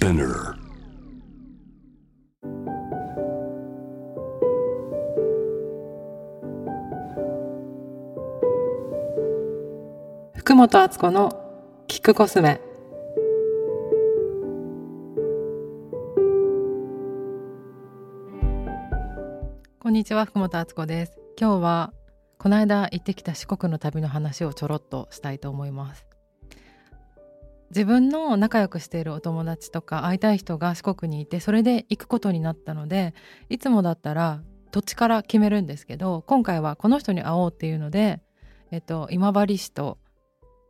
[0.00, 0.54] Spinner.
[10.34, 12.62] 福本敦子のキックコスメ
[19.80, 21.92] こんにちは福本敦子です今日は
[22.38, 26.09] この間行ってきた四国の旅の話をちょろっとしたいと思います
[27.70, 33.14] 自分の仲良くしているお友達とか会いたい人が四国にいてそれで行くことになったので
[33.48, 38.20] いつもだったら土地から決めるんですけど今回はこの人に会おうっていうので、
[38.70, 39.98] えっと、今治市と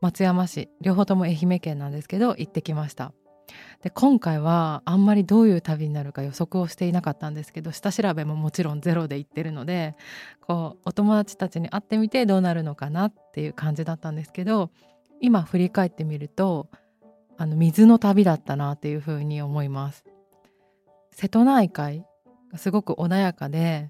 [0.00, 3.12] 松山市両方とも愛媛県なんですけど行ってきました。
[3.82, 9.96] で今回はあんまりどういう旅になるか予測をしていなかったんですけど下調べももちろんゼロで行ってるので
[10.40, 14.70] こうお友達たちに会ってみてどうなるのかなっていう感じだったんですけど
[15.20, 16.68] 今振り返ってみると
[17.40, 20.04] あの水の旅だったなっていうふうに思います。
[21.10, 22.04] 瀬戸内海
[22.52, 23.88] がすごく穏やかで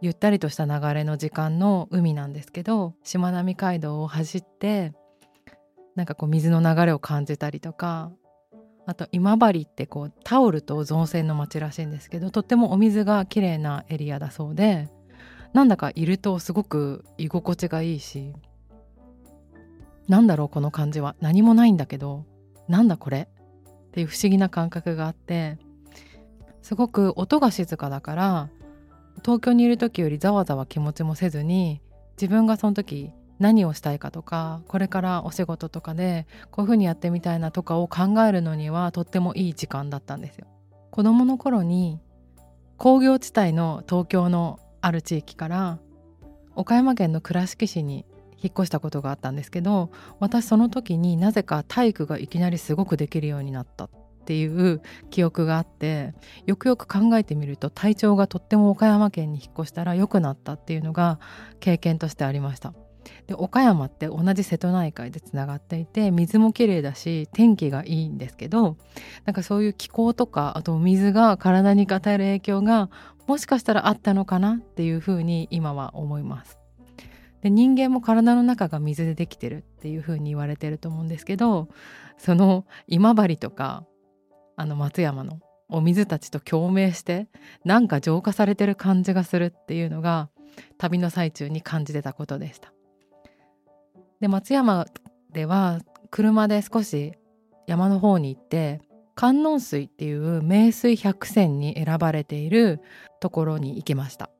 [0.00, 4.92] ゆったりとした流れの時間の海なんですけどしまなみ海道を走って
[5.94, 8.10] なんかこう水の流れを感じたりとか
[8.84, 14.88] あと今治ってこうタオルと造船の町らしいんですけどとってもお水が綺麗なエリアだそうで
[15.52, 18.34] なんだかいるとすごく居心地がいいし
[20.08, 22.26] なんだろうこの感じは何もないんだけど
[22.68, 23.28] なんだこれ？
[23.28, 25.58] っていう不思議な感覚があって
[26.62, 28.50] すごく音が静かだから
[29.24, 31.80] 東京にいる時よりざわざわ気持ちもせずに
[32.20, 40.46] 自分がその時何をしたいかとかこれからお仕事とかでこういうふうにやってみたいなとかを考えるのにはとってもいい時間だったんですよ。
[40.90, 42.00] 子供の頃に
[42.78, 45.78] 工業地帯の東京のある地域から
[46.54, 48.06] 岡山県の倉敷市に
[48.42, 53.90] 引っ越したことがあったんですけど私その時になぜか体育がいきなりすごくできるようになったっ
[54.26, 56.12] ていう記憶があって
[56.46, 61.20] よくよく考えてみると体調がとっても岡山県に引っ越したら良くなったっていうのが
[61.60, 62.74] 経験としてありました。
[63.28, 68.76] で岡山って同じ瀬戸内海でつながっていて水もきれいだし天気がいいんですけど
[69.24, 72.90] なんかそういう気候とかあと水が体に与える影響が
[73.28, 76.65] もしかしたらあったのかなっていうふうに今は思います。
[77.46, 81.68] で人間も体の中が水でできてるっていう風に言われてると思うんですけど
[82.18, 83.86] その今治とか
[84.56, 87.28] あの松山のお水たちと共鳴して
[87.64, 90.28] なんか浄化されてる感じがするっていうのが
[90.76, 92.72] 旅の最中に感じてたことでした。
[94.20, 94.86] で松山
[95.32, 95.78] では
[96.10, 97.12] 車で少し
[97.68, 98.80] 山の方に行って
[99.14, 102.80] 観音水っていう名水百選に選ばれている
[103.20, 104.30] ところに行きました。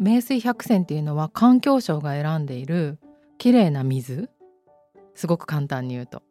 [0.00, 2.98] 名水百選っていうのは環境省が選んでいる
[3.36, 4.30] 綺麗な水
[5.14, 6.22] すごく簡単に言うと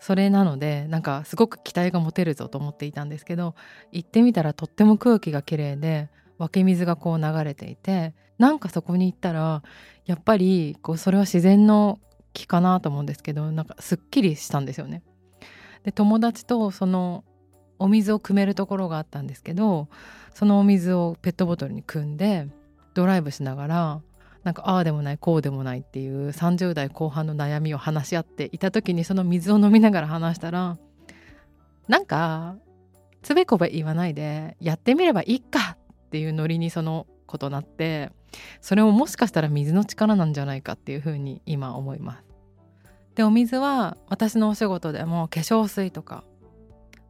[0.00, 3.54] それなのでなんかすごく期待が持てるぞと思っていたんですけど
[3.92, 9.62] 行ってみたらとっても空気が綺麗で湧き水がこう流れていてなんかそこに行ったら
[10.06, 12.00] やっぱりこうそれは自然の
[12.32, 15.02] 木かなと思うんですけどなんかすっきりしたんですよね。
[15.84, 17.22] で友達とその
[17.78, 19.88] お水を汲めるところがあったんですけど
[20.32, 22.48] そのお水をペットボトルに汲んで
[22.94, 24.00] ドライブしながら
[24.44, 30.78] なんかああでもないこうでもないっていう30代後半の悩みを話し合っていた時にその水を飲みながら話したら
[31.88, 32.56] なんか
[33.22, 38.12] つべこべ言わないでやってみればいいかっていうノリにそのことなって
[38.60, 42.24] それももしかしたら水の力なんじゃないかっていうふうに今思います。
[43.14, 46.24] でお水は私のお仕事でも化粧水とか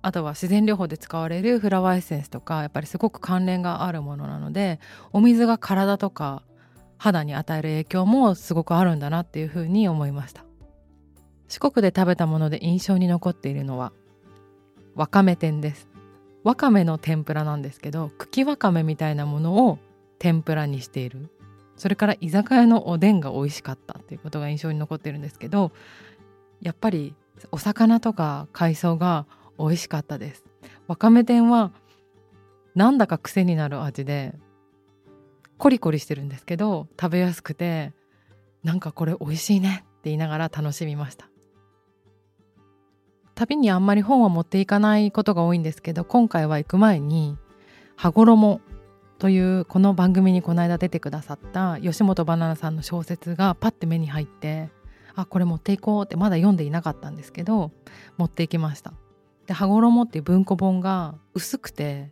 [0.04, 4.78] あとは自然療法で使われるフラワーエッセンスとかやっぱりすごく関連があるものなので
[5.14, 6.42] お水が体とか
[6.98, 10.44] 肌に与える影響もすごくあるんだなっていうふうに思いました。
[11.48, 13.92] 四国で食べたもので印象に残っているのは
[14.94, 15.88] わかめ天です。
[16.42, 19.78] わかめの天ぷらなんですけど茎わかめみたいなものを
[20.18, 21.30] 天ぷらにしている。
[21.76, 25.72] それから居酒屋のおでんが美味しかったっていうことが印象に残ってるんですけど
[26.60, 27.14] やっぱり
[27.50, 29.26] お魚とか海藻が
[29.58, 30.44] 美味しかったです。
[30.86, 31.72] わかめ天は
[32.74, 34.34] なんだか癖になる味で
[35.58, 37.92] コリコリしてるんですけど食べやすくて
[38.62, 41.28] なんかこれ美味しいねって言いながら楽しみました。
[43.34, 47.36] 旅にあんまり本は持っていかないことが多いんですけど今回は行く前に
[47.96, 48.60] 「羽衣」
[49.18, 54.70] というこの番組にこの間出てくださった吉本ばなナさんの小説がパッて目に入って
[55.14, 57.72] あこれ持っていこうってまだ読んでいなかったんですけど
[58.16, 58.92] 持っていきました。
[59.46, 62.10] で羽衣っていう文庫本が薄くて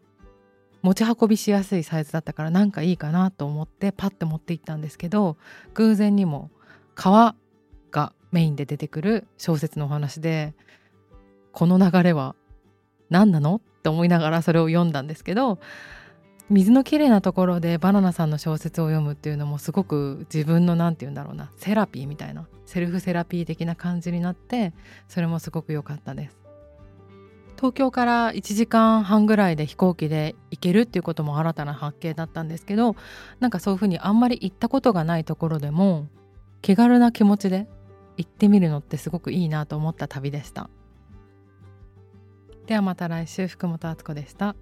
[0.83, 5.37] 持ち運びしやすいサイズだったからなんかいいかなと思ってパッて持って行ったんですけど
[5.75, 6.51] 偶然にも
[6.95, 7.37] 川
[7.91, 10.55] がメインで出てくる小説のお話で
[11.53, 12.35] この流れは
[13.11, 15.59] 何なのって思いながらそれを読んだんですけど
[16.51, 24.73] 水のきれいなところでバナナさんの小説を読むっていうのもすごく自分の何て言うんだろうなセラピーみたいなセルフセラピー的な感じになって
[25.09, 26.42] それもすごく良かったです。
[27.63, 32.97] 東京から1時間半ぐらいで飛行機で行けるっていうことも新たな発見だったんですけど
[33.39, 36.09] なんかそういうふうにあんまり行ったことがないところでも
[36.61, 37.69] 気軽な気持ちで
[38.17, 40.71] 行ってみるのってすごくいいなと思った旅でした
[42.67, 44.57] ではまた来週福本敦子でした。